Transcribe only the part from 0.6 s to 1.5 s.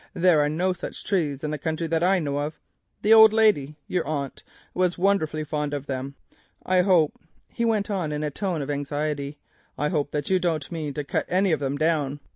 such trees